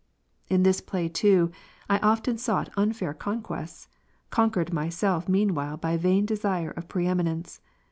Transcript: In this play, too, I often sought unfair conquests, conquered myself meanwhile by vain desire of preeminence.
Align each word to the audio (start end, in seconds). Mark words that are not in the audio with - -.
In 0.47 0.63
this 0.63 0.81
play, 0.81 1.07
too, 1.07 1.51
I 1.87 1.99
often 1.99 2.39
sought 2.39 2.71
unfair 2.75 3.13
conquests, 3.13 3.87
conquered 4.31 4.73
myself 4.73 5.29
meanwhile 5.29 5.77
by 5.77 5.95
vain 5.95 6.25
desire 6.25 6.71
of 6.71 6.87
preeminence. 6.87 7.61